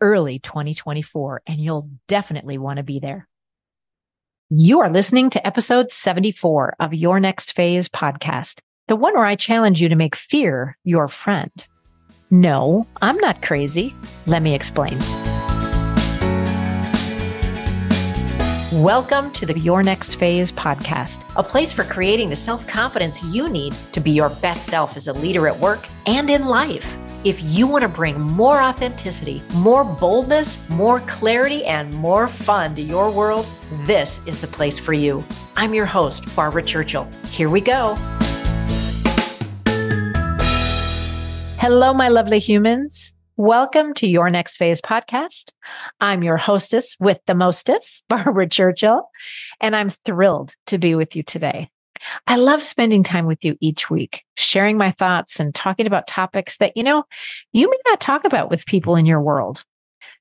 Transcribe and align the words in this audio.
early 0.00 0.38
2024, 0.38 1.42
and 1.46 1.60
you'll 1.60 1.90
definitely 2.06 2.58
want 2.58 2.78
to 2.78 2.82
be 2.82 3.00
there. 3.00 3.28
You 4.50 4.80
are 4.80 4.90
listening 4.90 5.30
to 5.30 5.46
episode 5.46 5.92
74 5.92 6.76
of 6.80 6.94
Your 6.94 7.20
Next 7.20 7.52
Phase 7.54 7.88
podcast, 7.88 8.60
the 8.86 8.96
one 8.96 9.14
where 9.14 9.26
I 9.26 9.36
challenge 9.36 9.80
you 9.80 9.88
to 9.88 9.94
make 9.96 10.16
fear 10.16 10.76
your 10.84 11.08
friend. 11.08 11.52
No, 12.30 12.86
I'm 13.02 13.16
not 13.18 13.42
crazy. 13.42 13.94
Let 14.26 14.42
me 14.42 14.54
explain. 14.54 14.98
Welcome 18.70 19.32
to 19.32 19.46
the 19.46 19.58
Your 19.58 19.82
Next 19.82 20.16
Phase 20.16 20.52
podcast, 20.52 21.22
a 21.36 21.42
place 21.42 21.72
for 21.72 21.84
creating 21.84 22.28
the 22.28 22.36
self 22.36 22.66
confidence 22.66 23.22
you 23.24 23.48
need 23.48 23.72
to 23.92 24.00
be 24.00 24.10
your 24.10 24.28
best 24.28 24.66
self 24.66 24.96
as 24.96 25.08
a 25.08 25.12
leader 25.12 25.48
at 25.48 25.58
work 25.58 25.86
and 26.06 26.28
in 26.28 26.44
life. 26.44 26.96
If 27.24 27.42
you 27.42 27.66
want 27.66 27.82
to 27.82 27.88
bring 27.88 28.20
more 28.20 28.62
authenticity, 28.62 29.42
more 29.54 29.82
boldness, 29.82 30.56
more 30.70 31.00
clarity, 31.00 31.64
and 31.64 31.92
more 31.94 32.28
fun 32.28 32.76
to 32.76 32.80
your 32.80 33.10
world, 33.10 33.44
this 33.86 34.20
is 34.24 34.40
the 34.40 34.46
place 34.46 34.78
for 34.78 34.92
you. 34.92 35.24
I'm 35.56 35.74
your 35.74 35.84
host, 35.84 36.32
Barbara 36.36 36.62
Churchill. 36.62 37.08
Here 37.24 37.48
we 37.48 37.60
go. 37.60 37.96
Hello, 41.58 41.92
my 41.92 42.06
lovely 42.06 42.38
humans. 42.38 43.12
Welcome 43.36 43.94
to 43.94 44.06
Your 44.06 44.30
Next 44.30 44.56
Phase 44.56 44.80
podcast. 44.80 45.50
I'm 46.00 46.22
your 46.22 46.36
hostess 46.36 46.96
with 47.00 47.18
the 47.26 47.34
mostest, 47.34 48.04
Barbara 48.08 48.48
Churchill, 48.48 49.08
and 49.60 49.74
I'm 49.74 49.90
thrilled 49.90 50.54
to 50.68 50.78
be 50.78 50.94
with 50.94 51.16
you 51.16 51.24
today. 51.24 51.68
I 52.26 52.36
love 52.36 52.62
spending 52.62 53.02
time 53.02 53.26
with 53.26 53.44
you 53.44 53.56
each 53.60 53.90
week, 53.90 54.24
sharing 54.36 54.76
my 54.76 54.92
thoughts 54.92 55.40
and 55.40 55.54
talking 55.54 55.86
about 55.86 56.06
topics 56.06 56.56
that, 56.58 56.76
you 56.76 56.82
know, 56.82 57.04
you 57.52 57.68
may 57.68 57.78
not 57.86 58.00
talk 58.00 58.24
about 58.24 58.50
with 58.50 58.66
people 58.66 58.96
in 58.96 59.06
your 59.06 59.20
world. 59.20 59.64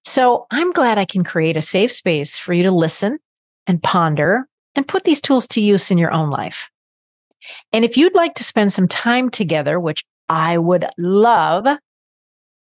So 0.04 0.46
I'm 0.52 0.72
glad 0.72 0.98
I 0.98 1.06
can 1.06 1.24
create 1.24 1.58
a 1.58 1.62
safe 1.62 1.92
space 1.92 2.38
for 2.38 2.54
you 2.54 2.64
to 2.64 2.72
listen 2.72 3.20
and 3.66 3.84
ponder 3.84 4.48
and 4.76 4.88
put 4.88 5.04
these 5.04 5.22
tools 5.22 5.48
to 5.48 5.62
use 5.62 5.92
in 5.92 5.98
your 5.98 6.12
own 6.12 6.30
life. 6.30 6.70
And 7.74 7.84
if 7.84 7.98
you'd 7.98 8.16
like 8.16 8.36
to 8.36 8.44
spend 8.44 8.74
some 8.74 8.88
time 8.88 9.30
together, 9.30 9.80
which 9.80 10.04
I 10.30 10.58
would 10.58 10.86
love, 10.98 11.66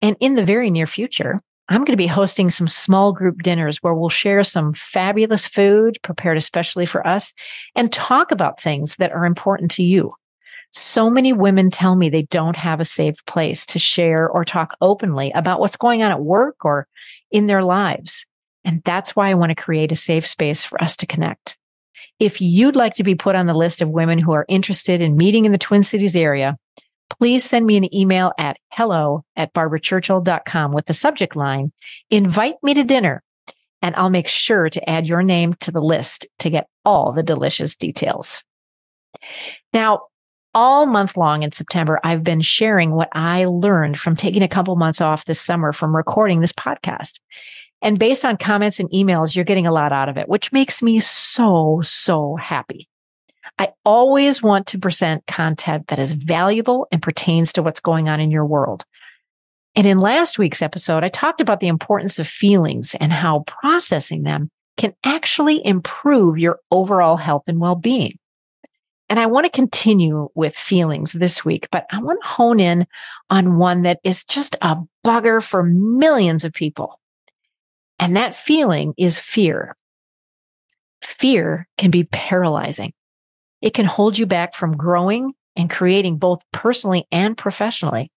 and 0.02 0.16
in 0.20 0.34
the 0.34 0.44
very 0.44 0.70
near 0.70 0.86
future, 0.86 1.40
I'm 1.68 1.80
going 1.80 1.86
to 1.86 1.96
be 1.96 2.06
hosting 2.06 2.48
some 2.50 2.68
small 2.68 3.12
group 3.12 3.42
dinners 3.42 3.82
where 3.82 3.94
we'll 3.94 4.08
share 4.08 4.44
some 4.44 4.72
fabulous 4.74 5.46
food 5.46 5.98
prepared 6.02 6.36
especially 6.36 6.86
for 6.86 7.04
us 7.06 7.34
and 7.74 7.92
talk 7.92 8.30
about 8.30 8.60
things 8.60 8.96
that 8.96 9.12
are 9.12 9.26
important 9.26 9.72
to 9.72 9.82
you. 9.82 10.14
So 10.70 11.10
many 11.10 11.32
women 11.32 11.70
tell 11.70 11.96
me 11.96 12.08
they 12.08 12.24
don't 12.24 12.56
have 12.56 12.80
a 12.80 12.84
safe 12.84 13.24
place 13.26 13.66
to 13.66 13.78
share 13.78 14.28
or 14.28 14.44
talk 14.44 14.76
openly 14.80 15.32
about 15.34 15.58
what's 15.58 15.76
going 15.76 16.02
on 16.02 16.12
at 16.12 16.22
work 16.22 16.64
or 16.64 16.86
in 17.30 17.46
their 17.46 17.64
lives. 17.64 18.26
And 18.64 18.82
that's 18.84 19.16
why 19.16 19.30
I 19.30 19.34
want 19.34 19.50
to 19.50 19.62
create 19.62 19.90
a 19.90 19.96
safe 19.96 20.26
space 20.26 20.64
for 20.64 20.80
us 20.82 20.96
to 20.96 21.06
connect. 21.06 21.56
If 22.18 22.40
you'd 22.40 22.76
like 22.76 22.94
to 22.94 23.04
be 23.04 23.14
put 23.14 23.34
on 23.36 23.46
the 23.46 23.54
list 23.54 23.82
of 23.82 23.90
women 23.90 24.18
who 24.18 24.32
are 24.32 24.46
interested 24.48 25.00
in 25.00 25.16
meeting 25.16 25.44
in 25.44 25.52
the 25.52 25.58
Twin 25.58 25.82
Cities 25.82 26.16
area, 26.16 26.56
please 27.08 27.44
send 27.44 27.66
me 27.66 27.76
an 27.76 27.94
email 27.94 28.32
at 28.38 28.58
hello 28.70 29.24
at 29.36 29.52
barbarachurchill.com 29.54 30.72
with 30.72 30.86
the 30.86 30.94
subject 30.94 31.36
line, 31.36 31.72
invite 32.10 32.56
me 32.62 32.74
to 32.74 32.84
dinner. 32.84 33.22
And 33.82 33.94
I'll 33.96 34.10
make 34.10 34.28
sure 34.28 34.68
to 34.70 34.90
add 34.90 35.06
your 35.06 35.22
name 35.22 35.54
to 35.60 35.70
the 35.70 35.80
list 35.80 36.26
to 36.40 36.50
get 36.50 36.68
all 36.84 37.12
the 37.12 37.22
delicious 37.22 37.76
details. 37.76 38.42
Now, 39.72 40.02
all 40.54 40.86
month 40.86 41.16
long 41.16 41.42
in 41.42 41.52
September, 41.52 42.00
I've 42.02 42.24
been 42.24 42.40
sharing 42.40 42.92
what 42.92 43.10
I 43.12 43.44
learned 43.44 43.98
from 43.98 44.16
taking 44.16 44.42
a 44.42 44.48
couple 44.48 44.74
months 44.76 45.02
off 45.02 45.26
this 45.26 45.40
summer 45.40 45.72
from 45.72 45.94
recording 45.94 46.40
this 46.40 46.52
podcast. 46.52 47.20
And 47.82 47.98
based 47.98 48.24
on 48.24 48.38
comments 48.38 48.80
and 48.80 48.90
emails, 48.90 49.36
you're 49.36 49.44
getting 49.44 49.66
a 49.66 49.72
lot 49.72 49.92
out 49.92 50.08
of 50.08 50.16
it, 50.16 50.28
which 50.28 50.52
makes 50.52 50.82
me 50.82 50.98
so, 50.98 51.82
so 51.84 52.36
happy. 52.36 52.88
I 53.58 53.72
always 53.84 54.42
want 54.42 54.66
to 54.68 54.78
present 54.78 55.26
content 55.26 55.88
that 55.88 55.98
is 55.98 56.12
valuable 56.12 56.86
and 56.92 57.02
pertains 57.02 57.52
to 57.54 57.62
what's 57.62 57.80
going 57.80 58.08
on 58.08 58.20
in 58.20 58.30
your 58.30 58.44
world. 58.44 58.84
And 59.74 59.86
in 59.86 59.98
last 59.98 60.38
week's 60.38 60.62
episode, 60.62 61.04
I 61.04 61.08
talked 61.08 61.40
about 61.40 61.60
the 61.60 61.68
importance 61.68 62.18
of 62.18 62.26
feelings 62.26 62.94
and 62.98 63.12
how 63.12 63.40
processing 63.46 64.22
them 64.22 64.50
can 64.76 64.94
actually 65.04 65.64
improve 65.64 66.38
your 66.38 66.60
overall 66.70 67.16
health 67.16 67.44
and 67.46 67.60
well 67.60 67.74
being. 67.74 68.18
And 69.08 69.20
I 69.20 69.26
want 69.26 69.44
to 69.44 69.50
continue 69.50 70.28
with 70.34 70.56
feelings 70.56 71.12
this 71.12 71.44
week, 71.44 71.68
but 71.70 71.86
I 71.92 72.00
want 72.00 72.20
to 72.22 72.28
hone 72.28 72.58
in 72.58 72.86
on 73.30 73.56
one 73.56 73.82
that 73.82 74.00
is 74.02 74.24
just 74.24 74.56
a 74.60 74.76
bugger 75.04 75.42
for 75.42 75.62
millions 75.62 76.44
of 76.44 76.52
people. 76.52 77.00
And 77.98 78.16
that 78.16 78.34
feeling 78.34 78.94
is 78.98 79.18
fear. 79.18 79.76
Fear 81.02 81.68
can 81.78 81.90
be 81.90 82.04
paralyzing. 82.04 82.92
It 83.62 83.74
can 83.74 83.86
hold 83.86 84.18
you 84.18 84.26
back 84.26 84.54
from 84.54 84.76
growing 84.76 85.32
and 85.56 85.70
creating 85.70 86.18
both 86.18 86.40
personally 86.52 87.06
and 87.10 87.36
professionally. 87.36 88.10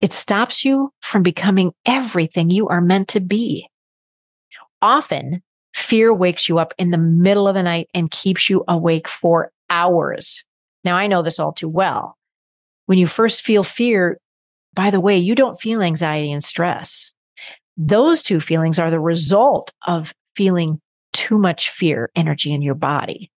It 0.00 0.12
stops 0.12 0.64
you 0.64 0.92
from 1.00 1.22
becoming 1.22 1.72
everything 1.86 2.50
you 2.50 2.68
are 2.68 2.80
meant 2.80 3.08
to 3.08 3.20
be. 3.20 3.68
Often, 4.82 5.42
fear 5.74 6.12
wakes 6.12 6.48
you 6.48 6.58
up 6.58 6.74
in 6.76 6.90
the 6.90 6.98
middle 6.98 7.48
of 7.48 7.54
the 7.54 7.62
night 7.62 7.88
and 7.94 8.10
keeps 8.10 8.50
you 8.50 8.64
awake 8.68 9.08
for 9.08 9.50
hours. 9.70 10.44
Now, 10.84 10.96
I 10.96 11.06
know 11.06 11.22
this 11.22 11.38
all 11.38 11.52
too 11.52 11.68
well. 11.68 12.18
When 12.86 12.98
you 12.98 13.06
first 13.06 13.44
feel 13.44 13.64
fear, 13.64 14.18
by 14.74 14.90
the 14.90 15.00
way, 15.00 15.16
you 15.16 15.34
don't 15.34 15.60
feel 15.60 15.80
anxiety 15.80 16.32
and 16.32 16.44
stress. 16.44 17.14
Those 17.76 18.22
two 18.22 18.40
feelings 18.40 18.78
are 18.78 18.90
the 18.90 19.00
result 19.00 19.72
of 19.86 20.12
feeling 20.36 20.80
too 21.12 21.38
much 21.38 21.70
fear 21.70 22.10
energy 22.14 22.52
in 22.52 22.60
your 22.60 22.74
body. 22.74 23.30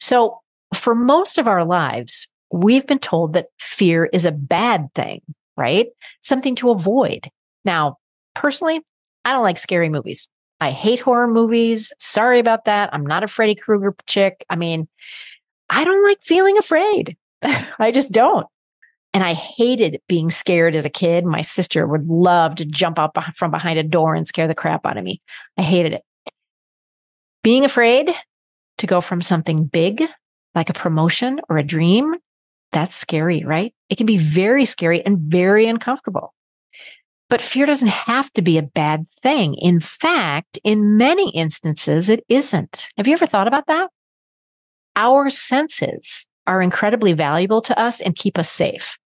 So 0.00 0.40
for 0.74 0.94
most 0.94 1.38
of 1.38 1.46
our 1.46 1.64
lives, 1.64 2.28
we've 2.52 2.86
been 2.86 2.98
told 2.98 3.32
that 3.32 3.48
fear 3.58 4.06
is 4.06 4.24
a 4.24 4.32
bad 4.32 4.88
thing, 4.94 5.22
right? 5.56 5.88
Something 6.20 6.54
to 6.56 6.70
avoid. 6.70 7.30
Now, 7.64 7.96
personally, 8.34 8.80
I 9.24 9.32
don't 9.32 9.42
like 9.42 9.58
scary 9.58 9.88
movies. 9.88 10.28
I 10.60 10.70
hate 10.70 11.00
horror 11.00 11.28
movies. 11.28 11.92
Sorry 11.98 12.40
about 12.40 12.64
that. 12.64 12.90
I'm 12.92 13.06
not 13.06 13.22
a 13.22 13.28
Freddy 13.28 13.54
Krueger 13.54 13.94
chick. 14.06 14.44
I 14.50 14.56
mean, 14.56 14.88
I 15.70 15.84
don't 15.84 16.04
like 16.04 16.22
feeling 16.22 16.58
afraid. 16.58 17.16
I 17.42 17.92
just 17.92 18.10
don't. 18.10 18.46
And 19.14 19.24
I 19.24 19.34
hated 19.34 20.00
being 20.08 20.30
scared 20.30 20.74
as 20.74 20.84
a 20.84 20.90
kid. 20.90 21.24
My 21.24 21.40
sister 21.42 21.86
would 21.86 22.06
love 22.08 22.56
to 22.56 22.64
jump 22.64 22.98
out 22.98 23.16
from 23.36 23.50
behind 23.50 23.78
a 23.78 23.82
door 23.82 24.14
and 24.14 24.26
scare 24.26 24.48
the 24.48 24.54
crap 24.54 24.84
out 24.84 24.96
of 24.96 25.04
me. 25.04 25.20
I 25.56 25.62
hated 25.62 25.94
it. 25.94 26.02
Being 27.42 27.64
afraid 27.64 28.10
to 28.78 28.86
go 28.86 29.00
from 29.00 29.22
something 29.22 29.64
big 29.64 30.02
like 30.58 30.70
a 30.70 30.74
promotion 30.74 31.40
or 31.48 31.56
a 31.56 31.62
dream, 31.62 32.16
that's 32.72 32.96
scary, 32.96 33.44
right? 33.44 33.72
It 33.88 33.96
can 33.96 34.06
be 34.06 34.18
very 34.18 34.64
scary 34.64 35.04
and 35.06 35.18
very 35.18 35.68
uncomfortable. 35.68 36.34
But 37.30 37.40
fear 37.40 37.64
doesn't 37.64 37.88
have 37.88 38.32
to 38.32 38.42
be 38.42 38.58
a 38.58 38.62
bad 38.62 39.04
thing. 39.22 39.54
In 39.54 39.78
fact, 39.80 40.58
in 40.64 40.96
many 40.96 41.30
instances, 41.30 42.08
it 42.08 42.24
isn't. 42.28 42.88
Have 42.96 43.06
you 43.06 43.12
ever 43.12 43.26
thought 43.26 43.46
about 43.46 43.68
that? 43.68 43.90
Our 44.96 45.30
senses 45.30 46.26
are 46.48 46.60
incredibly 46.60 47.12
valuable 47.12 47.62
to 47.62 47.78
us 47.78 48.00
and 48.00 48.16
keep 48.16 48.36
us 48.36 48.50
safe. 48.50 48.98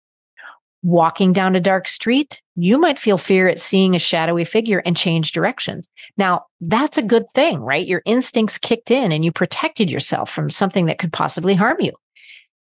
Walking 0.85 1.33
down 1.33 1.55
a 1.55 1.61
dark 1.61 1.87
street, 1.87 2.43
you 2.57 2.77
might 2.77 2.99
feel 2.99 3.17
fear 3.17 3.47
at 3.47 3.61
seeing 3.61 3.95
a 3.95 4.01
shadowy 4.01 4.45
figure 4.45 4.83
and 4.85 4.97
change 4.97 5.31
directions. 5.31 5.89
Now, 6.17 6.47
that's 6.61 6.99
a 6.99 7.03
good 7.03 7.25
thing, 7.35 7.61
right? 7.61 7.87
Your 7.87 8.03
instincts 8.05 8.59
kicked 8.59 8.91
in 8.91 9.13
and 9.13 9.25
you 9.25 9.31
protected 9.31 9.89
yourself 9.89 10.31
from 10.31 10.51
something 10.51 10.87
that 10.87 10.99
could 10.99 11.13
possibly 11.13 11.55
harm 11.55 11.77
you. 11.79 11.93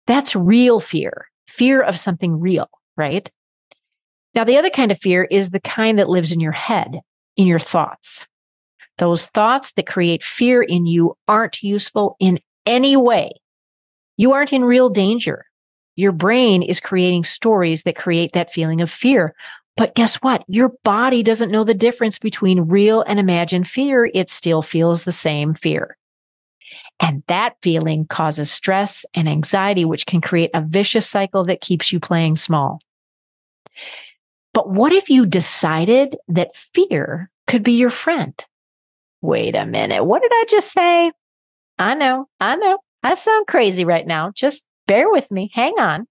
That's 0.05 0.35
real 0.35 0.79
fear, 0.79 1.27
fear 1.47 1.81
of 1.81 1.97
something 1.97 2.39
real, 2.39 2.69
right? 2.95 3.29
Now, 4.35 4.43
the 4.43 4.57
other 4.57 4.69
kind 4.69 4.91
of 4.91 4.99
fear 4.99 5.23
is 5.23 5.49
the 5.49 5.59
kind 5.59 5.97
that 5.97 6.09
lives 6.09 6.31
in 6.31 6.39
your 6.39 6.51
head, 6.51 6.99
in 7.37 7.47
your 7.47 7.59
thoughts. 7.59 8.27
Those 8.99 9.25
thoughts 9.27 9.73
that 9.73 9.87
create 9.87 10.23
fear 10.23 10.61
in 10.61 10.85
you 10.85 11.17
aren't 11.27 11.63
useful 11.63 12.17
in 12.19 12.39
any 12.65 12.95
way. 12.95 13.31
You 14.15 14.33
aren't 14.33 14.53
in 14.53 14.63
real 14.63 14.89
danger. 14.89 15.45
Your 15.95 16.11
brain 16.11 16.61
is 16.63 16.79
creating 16.79 17.23
stories 17.23 17.83
that 17.83 17.95
create 17.95 18.33
that 18.33 18.51
feeling 18.51 18.81
of 18.81 18.91
fear 18.91 19.33
But 19.77 19.95
guess 19.95 20.15
what? 20.17 20.43
Your 20.47 20.69
body 20.83 21.21
doesn't 21.21 21.51
know 21.51 21.63
the 21.65 21.73
difference 21.73 22.17
between 22.17 22.61
real 22.69 23.01
and 23.01 23.19
imagined 23.19 23.67
fear. 23.67 24.05
It 24.13 24.29
still 24.29 24.61
feels 24.61 25.03
the 25.03 25.11
same 25.11 25.53
fear. 25.53 25.97
And 26.99 27.23
that 27.27 27.55
feeling 27.61 28.05
causes 28.07 28.51
stress 28.51 29.05
and 29.13 29.27
anxiety, 29.27 29.85
which 29.85 30.05
can 30.05 30.21
create 30.21 30.51
a 30.53 30.61
vicious 30.61 31.07
cycle 31.07 31.43
that 31.45 31.61
keeps 31.61 31.91
you 31.91 31.99
playing 31.99 32.37
small. 32.37 32.79
But 34.53 34.69
what 34.69 34.91
if 34.93 35.09
you 35.09 35.25
decided 35.25 36.17
that 36.27 36.55
fear 36.55 37.29
could 37.47 37.63
be 37.63 37.73
your 37.73 37.89
friend? 37.89 38.33
Wait 39.21 39.55
a 39.55 39.65
minute. 39.65 40.05
What 40.05 40.21
did 40.21 40.31
I 40.33 40.45
just 40.49 40.71
say? 40.71 41.11
I 41.79 41.95
know, 41.95 42.27
I 42.39 42.55
know. 42.57 42.79
I 43.03 43.15
sound 43.15 43.47
crazy 43.47 43.85
right 43.85 44.07
now. 44.07 44.31
Just 44.35 44.63
bear 44.87 45.09
with 45.09 45.29
me. 45.31 45.51
Hang 45.53 45.73
on. 45.79 46.07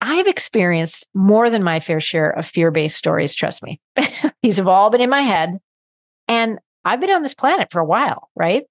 I've 0.00 0.26
experienced 0.26 1.06
more 1.14 1.50
than 1.50 1.64
my 1.64 1.80
fair 1.80 2.00
share 2.00 2.30
of 2.30 2.46
fear 2.46 2.70
based 2.70 2.96
stories, 2.96 3.34
trust 3.34 3.62
me. 3.62 3.80
These 4.42 4.58
have 4.58 4.68
all 4.68 4.90
been 4.90 5.00
in 5.00 5.10
my 5.10 5.22
head. 5.22 5.58
And 6.28 6.58
I've 6.84 7.00
been 7.00 7.10
on 7.10 7.22
this 7.22 7.34
planet 7.34 7.68
for 7.72 7.80
a 7.80 7.84
while, 7.84 8.28
right? 8.36 8.64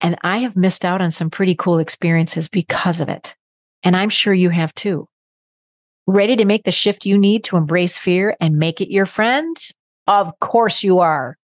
And 0.00 0.18
I 0.22 0.38
have 0.38 0.56
missed 0.56 0.84
out 0.84 1.00
on 1.00 1.10
some 1.10 1.30
pretty 1.30 1.54
cool 1.54 1.78
experiences 1.78 2.48
because 2.48 3.00
of 3.00 3.08
it. 3.08 3.34
And 3.82 3.96
I'm 3.96 4.08
sure 4.08 4.34
you 4.34 4.50
have 4.50 4.74
too. 4.74 5.08
Ready 6.06 6.36
to 6.36 6.44
make 6.44 6.64
the 6.64 6.70
shift 6.70 7.06
you 7.06 7.16
need 7.16 7.44
to 7.44 7.56
embrace 7.56 7.96
fear 7.96 8.36
and 8.40 8.58
make 8.58 8.80
it 8.80 8.92
your 8.92 9.06
friend? 9.06 9.56
Of 10.06 10.38
course 10.40 10.82
you 10.82 10.98
are. 10.98 11.38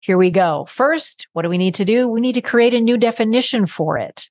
Here 0.00 0.16
we 0.16 0.30
go. 0.30 0.66
First, 0.68 1.26
what 1.32 1.42
do 1.42 1.48
we 1.48 1.58
need 1.58 1.74
to 1.76 1.84
do? 1.84 2.06
We 2.06 2.20
need 2.20 2.34
to 2.34 2.42
create 2.42 2.74
a 2.74 2.80
new 2.80 2.96
definition 2.96 3.66
for 3.66 3.98
it. 3.98 4.28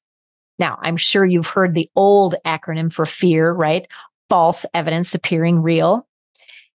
Now, 0.57 0.77
I'm 0.81 0.97
sure 0.97 1.25
you've 1.25 1.47
heard 1.47 1.73
the 1.73 1.89
old 1.95 2.35
acronym 2.45 2.91
for 2.91 3.05
fear, 3.05 3.51
right? 3.51 3.87
False 4.29 4.65
evidence 4.73 5.13
appearing 5.13 5.61
real. 5.61 6.07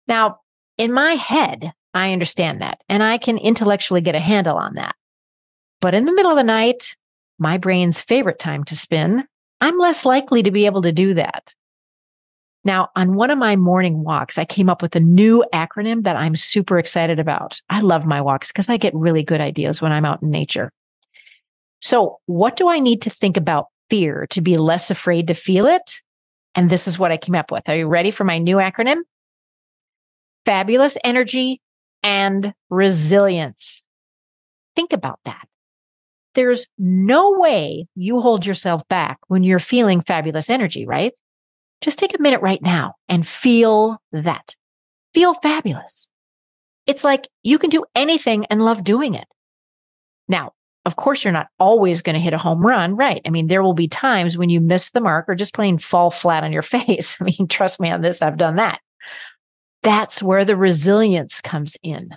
Now, 0.06 0.40
in 0.76 0.92
my 0.92 1.14
head, 1.14 1.72
I 1.94 2.12
understand 2.12 2.60
that 2.60 2.82
and 2.88 3.02
I 3.02 3.18
can 3.18 3.38
intellectually 3.38 4.00
get 4.00 4.14
a 4.14 4.20
handle 4.20 4.56
on 4.56 4.74
that. 4.74 4.94
But 5.80 5.94
in 5.94 6.04
the 6.04 6.12
middle 6.12 6.30
of 6.30 6.36
the 6.36 6.44
night, 6.44 6.96
my 7.38 7.58
brain's 7.58 8.00
favorite 8.00 8.38
time 8.38 8.64
to 8.64 8.76
spin, 8.76 9.24
I'm 9.60 9.78
less 9.78 10.04
likely 10.04 10.42
to 10.42 10.50
be 10.50 10.66
able 10.66 10.82
to 10.82 10.92
do 10.92 11.14
that. 11.14 11.54
Now, 12.62 12.90
on 12.94 13.14
one 13.14 13.30
of 13.30 13.38
my 13.38 13.56
morning 13.56 14.04
walks, 14.04 14.36
I 14.36 14.44
came 14.44 14.68
up 14.68 14.82
with 14.82 14.94
a 14.94 15.00
new 15.00 15.42
acronym 15.54 16.02
that 16.04 16.16
I'm 16.16 16.36
super 16.36 16.78
excited 16.78 17.18
about. 17.18 17.60
I 17.70 17.80
love 17.80 18.04
my 18.04 18.20
walks 18.20 18.48
because 18.48 18.68
I 18.68 18.76
get 18.76 18.94
really 18.94 19.22
good 19.22 19.40
ideas 19.40 19.80
when 19.80 19.92
I'm 19.92 20.04
out 20.04 20.22
in 20.22 20.30
nature. 20.30 20.70
So, 21.80 22.18
what 22.26 22.56
do 22.56 22.68
I 22.68 22.78
need 22.78 23.02
to 23.02 23.10
think 23.10 23.36
about 23.36 23.66
fear 23.88 24.26
to 24.30 24.40
be 24.40 24.56
less 24.58 24.90
afraid 24.90 25.28
to 25.28 25.34
feel 25.34 25.66
it? 25.66 26.00
And 26.54 26.68
this 26.68 26.86
is 26.86 26.98
what 26.98 27.12
I 27.12 27.16
came 27.16 27.34
up 27.34 27.50
with. 27.50 27.68
Are 27.68 27.76
you 27.76 27.86
ready 27.86 28.10
for 28.10 28.24
my 28.24 28.38
new 28.38 28.56
acronym? 28.56 29.00
Fabulous 30.44 30.98
energy 31.04 31.60
and 32.02 32.54
resilience. 32.70 33.82
Think 34.76 34.92
about 34.92 35.20
that. 35.24 35.46
There's 36.34 36.66
no 36.78 37.38
way 37.38 37.86
you 37.94 38.20
hold 38.20 38.46
yourself 38.46 38.86
back 38.88 39.18
when 39.28 39.42
you're 39.42 39.58
feeling 39.58 40.00
fabulous 40.00 40.48
energy, 40.48 40.86
right? 40.86 41.12
Just 41.80 41.98
take 41.98 42.14
a 42.14 42.22
minute 42.22 42.40
right 42.40 42.62
now 42.62 42.94
and 43.08 43.26
feel 43.26 43.98
that. 44.12 44.54
Feel 45.12 45.34
fabulous. 45.34 46.08
It's 46.86 47.04
like 47.04 47.28
you 47.42 47.58
can 47.58 47.70
do 47.70 47.84
anything 47.94 48.46
and 48.46 48.64
love 48.64 48.84
doing 48.84 49.14
it. 49.14 49.26
Now, 50.28 50.52
of 50.86 50.96
course, 50.96 51.24
you're 51.24 51.32
not 51.32 51.48
always 51.58 52.00
going 52.00 52.14
to 52.14 52.20
hit 52.20 52.32
a 52.32 52.38
home 52.38 52.64
run, 52.64 52.96
right? 52.96 53.20
I 53.26 53.30
mean, 53.30 53.48
there 53.48 53.62
will 53.62 53.74
be 53.74 53.88
times 53.88 54.38
when 54.38 54.48
you 54.48 54.60
miss 54.60 54.90
the 54.90 55.00
mark 55.00 55.28
or 55.28 55.34
just 55.34 55.54
plain 55.54 55.78
fall 55.78 56.10
flat 56.10 56.42
on 56.42 56.52
your 56.52 56.62
face. 56.76 57.16
I 57.20 57.24
mean, 57.24 57.48
trust 57.48 57.80
me 57.80 57.90
on 57.90 58.02
this, 58.02 58.22
I've 58.22 58.38
done 58.38 58.56
that. 58.56 58.80
That's 59.82 60.22
where 60.22 60.44
the 60.44 60.56
resilience 60.56 61.40
comes 61.40 61.76
in. 61.82 62.10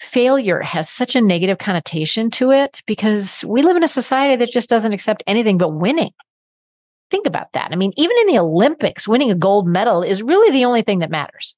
Failure 0.00 0.60
has 0.60 0.88
such 0.88 1.16
a 1.16 1.20
negative 1.20 1.58
connotation 1.58 2.30
to 2.30 2.52
it 2.52 2.82
because 2.86 3.44
we 3.44 3.62
live 3.62 3.76
in 3.76 3.82
a 3.82 3.88
society 3.88 4.36
that 4.36 4.52
just 4.52 4.68
doesn't 4.68 4.92
accept 4.92 5.24
anything 5.26 5.58
but 5.58 5.70
winning. 5.70 6.12
Think 7.10 7.26
about 7.26 7.52
that. 7.54 7.72
I 7.72 7.76
mean, 7.76 7.92
even 7.96 8.16
in 8.18 8.26
the 8.28 8.38
Olympics, 8.38 9.08
winning 9.08 9.30
a 9.30 9.34
gold 9.34 9.66
medal 9.66 10.02
is 10.02 10.22
really 10.22 10.52
the 10.52 10.66
only 10.66 10.82
thing 10.82 11.00
that 11.00 11.10
matters. 11.10 11.54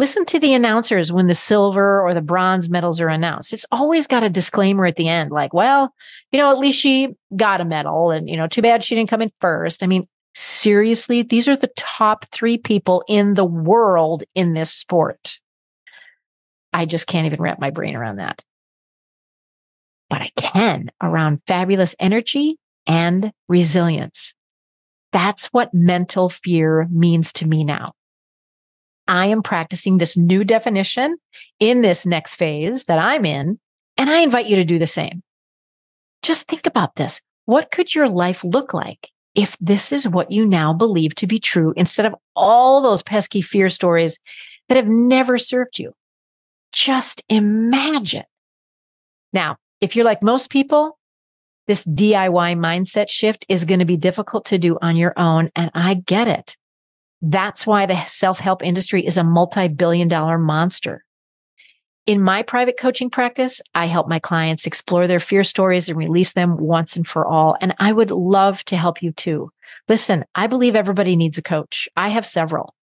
Listen 0.00 0.24
to 0.24 0.40
the 0.40 0.54
announcers 0.54 1.12
when 1.12 1.26
the 1.26 1.34
silver 1.34 2.00
or 2.00 2.14
the 2.14 2.22
bronze 2.22 2.70
medals 2.70 3.02
are 3.02 3.10
announced. 3.10 3.52
It's 3.52 3.66
always 3.70 4.06
got 4.06 4.22
a 4.22 4.30
disclaimer 4.30 4.86
at 4.86 4.96
the 4.96 5.08
end, 5.08 5.30
like, 5.30 5.52
well, 5.52 5.92
you 6.32 6.38
know, 6.38 6.50
at 6.50 6.58
least 6.58 6.80
she 6.80 7.08
got 7.36 7.60
a 7.60 7.66
medal 7.66 8.10
and, 8.10 8.26
you 8.26 8.38
know, 8.38 8.46
too 8.46 8.62
bad 8.62 8.82
she 8.82 8.94
didn't 8.94 9.10
come 9.10 9.20
in 9.20 9.30
first. 9.42 9.82
I 9.82 9.86
mean, 9.86 10.08
seriously, 10.34 11.22
these 11.22 11.48
are 11.48 11.56
the 11.56 11.70
top 11.76 12.24
three 12.32 12.56
people 12.56 13.04
in 13.08 13.34
the 13.34 13.44
world 13.44 14.24
in 14.34 14.54
this 14.54 14.72
sport. 14.72 15.38
I 16.72 16.86
just 16.86 17.06
can't 17.06 17.26
even 17.26 17.42
wrap 17.42 17.60
my 17.60 17.68
brain 17.68 17.94
around 17.94 18.16
that. 18.16 18.42
But 20.08 20.22
I 20.22 20.30
can 20.34 20.90
around 21.02 21.42
fabulous 21.46 21.94
energy 22.00 22.56
and 22.86 23.34
resilience. 23.50 24.32
That's 25.12 25.48
what 25.48 25.74
mental 25.74 26.30
fear 26.30 26.88
means 26.90 27.34
to 27.34 27.46
me 27.46 27.64
now. 27.64 27.92
I 29.10 29.26
am 29.26 29.42
practicing 29.42 29.98
this 29.98 30.16
new 30.16 30.44
definition 30.44 31.16
in 31.58 31.82
this 31.82 32.06
next 32.06 32.36
phase 32.36 32.84
that 32.84 33.00
I'm 33.00 33.24
in, 33.24 33.58
and 33.96 34.08
I 34.08 34.20
invite 34.20 34.46
you 34.46 34.54
to 34.56 34.64
do 34.64 34.78
the 34.78 34.86
same. 34.86 35.22
Just 36.22 36.46
think 36.46 36.64
about 36.64 36.94
this. 36.94 37.20
What 37.44 37.72
could 37.72 37.92
your 37.92 38.08
life 38.08 38.44
look 38.44 38.72
like 38.72 39.08
if 39.34 39.56
this 39.60 39.90
is 39.90 40.06
what 40.06 40.30
you 40.30 40.46
now 40.46 40.72
believe 40.72 41.16
to 41.16 41.26
be 41.26 41.40
true 41.40 41.74
instead 41.76 42.06
of 42.06 42.14
all 42.36 42.80
those 42.80 43.02
pesky 43.02 43.42
fear 43.42 43.68
stories 43.68 44.20
that 44.68 44.76
have 44.76 44.86
never 44.86 45.38
served 45.38 45.80
you? 45.80 45.92
Just 46.72 47.24
imagine. 47.28 48.24
Now, 49.32 49.56
if 49.80 49.96
you're 49.96 50.04
like 50.04 50.22
most 50.22 50.50
people, 50.50 50.98
this 51.66 51.84
DIY 51.84 52.56
mindset 52.56 53.08
shift 53.08 53.44
is 53.48 53.64
going 53.64 53.80
to 53.80 53.84
be 53.84 53.96
difficult 53.96 54.44
to 54.46 54.58
do 54.58 54.78
on 54.80 54.96
your 54.96 55.14
own. 55.16 55.50
And 55.56 55.72
I 55.74 55.94
get 55.94 56.28
it. 56.28 56.56
That's 57.22 57.66
why 57.66 57.86
the 57.86 58.04
self 58.06 58.38
help 58.38 58.62
industry 58.62 59.06
is 59.06 59.16
a 59.16 59.24
multi 59.24 59.68
billion 59.68 60.08
dollar 60.08 60.38
monster. 60.38 61.04
In 62.06 62.22
my 62.22 62.42
private 62.42 62.78
coaching 62.78 63.10
practice, 63.10 63.60
I 63.74 63.86
help 63.86 64.08
my 64.08 64.18
clients 64.18 64.66
explore 64.66 65.06
their 65.06 65.20
fear 65.20 65.44
stories 65.44 65.88
and 65.88 65.98
release 65.98 66.32
them 66.32 66.56
once 66.56 66.96
and 66.96 67.06
for 67.06 67.26
all. 67.26 67.56
And 67.60 67.74
I 67.78 67.92
would 67.92 68.10
love 68.10 68.64
to 68.64 68.76
help 68.76 69.02
you 69.02 69.12
too. 69.12 69.52
Listen, 69.86 70.24
I 70.34 70.46
believe 70.46 70.74
everybody 70.74 71.14
needs 71.14 71.38
a 71.38 71.42
coach. 71.42 71.88
I 71.96 72.08
have 72.08 72.26
several. 72.26 72.74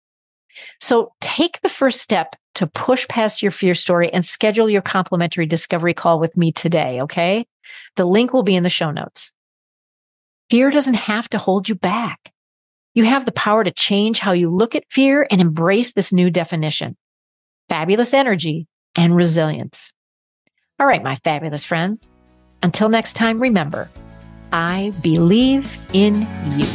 So 0.79 1.13
take 1.19 1.59
the 1.61 1.69
first 1.69 1.99
step 1.99 2.35
to 2.55 2.67
push 2.67 3.07
past 3.07 3.41
your 3.41 3.51
fear 3.51 3.75
story 3.75 4.11
and 4.13 4.25
schedule 4.25 4.69
your 4.69 4.81
complimentary 4.81 5.45
discovery 5.45 5.93
call 5.93 6.19
with 6.19 6.37
me 6.37 6.51
today. 6.51 7.01
Okay. 7.01 7.45
The 7.95 8.05
link 8.05 8.33
will 8.33 8.43
be 8.43 8.55
in 8.55 8.63
the 8.63 8.69
show 8.69 8.91
notes. 8.91 9.31
Fear 10.49 10.71
doesn't 10.71 10.93
have 10.93 11.27
to 11.29 11.37
hold 11.37 11.67
you 11.67 11.75
back. 11.75 12.31
You 12.97 13.03
have 13.03 13.25
the 13.25 13.31
power 13.31 13.63
to 13.63 13.69
change 13.69 14.17
how 14.17 14.31
you 14.31 14.49
look 14.49 14.73
at 14.73 14.83
fear 14.89 15.27
and 15.29 15.39
embrace 15.39 15.93
this 15.93 16.11
new 16.11 16.31
definition 16.31 16.97
fabulous 17.69 18.11
energy 18.11 18.65
and 18.95 19.15
resilience. 19.15 19.91
All 20.79 20.87
right, 20.87 21.03
my 21.03 21.13
fabulous 21.17 21.63
friends. 21.63 22.09
Until 22.63 22.89
next 22.89 23.13
time, 23.13 23.39
remember, 23.39 23.87
I 24.51 24.93
believe 25.03 25.77
in 25.93 26.21
you. 26.57 26.65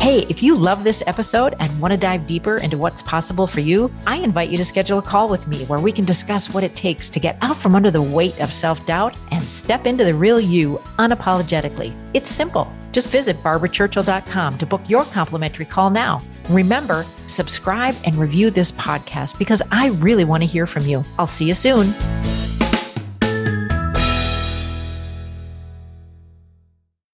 Hey, 0.00 0.24
if 0.30 0.42
you 0.42 0.56
love 0.56 0.82
this 0.82 1.02
episode 1.06 1.54
and 1.60 1.80
want 1.82 1.92
to 1.92 1.98
dive 1.98 2.26
deeper 2.26 2.56
into 2.56 2.78
what's 2.78 3.02
possible 3.02 3.46
for 3.46 3.60
you, 3.60 3.92
I 4.06 4.16
invite 4.16 4.48
you 4.48 4.56
to 4.56 4.64
schedule 4.64 5.00
a 5.00 5.02
call 5.02 5.28
with 5.28 5.46
me 5.46 5.66
where 5.66 5.80
we 5.80 5.92
can 5.92 6.06
discuss 6.06 6.54
what 6.54 6.64
it 6.64 6.74
takes 6.74 7.10
to 7.10 7.20
get 7.20 7.36
out 7.42 7.58
from 7.58 7.74
under 7.74 7.90
the 7.90 8.00
weight 8.00 8.40
of 8.40 8.54
self 8.54 8.86
doubt 8.86 9.14
and 9.30 9.44
step 9.44 9.86
into 9.86 10.02
the 10.02 10.14
real 10.14 10.40
you 10.40 10.78
unapologetically. 10.98 11.92
It's 12.14 12.30
simple. 12.30 12.72
Just 12.92 13.08
visit 13.08 13.42
barbarachurchill.com 13.42 14.58
to 14.58 14.66
book 14.66 14.88
your 14.88 15.04
complimentary 15.06 15.64
call 15.64 15.90
now. 15.90 16.20
Remember, 16.48 17.04
subscribe 17.26 17.96
and 18.04 18.14
review 18.16 18.50
this 18.50 18.70
podcast 18.72 19.38
because 19.38 19.62
I 19.70 19.88
really 19.88 20.24
want 20.24 20.42
to 20.42 20.46
hear 20.46 20.66
from 20.66 20.86
you. 20.86 21.02
I'll 21.18 21.26
see 21.26 21.46
you 21.46 21.54
soon. 21.54 21.92